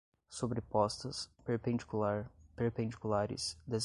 [0.29, 3.79] sobrepostas, perpendicular, perpendiculares, desloca, rotação